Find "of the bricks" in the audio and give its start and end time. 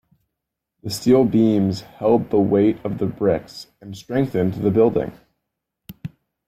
2.83-3.67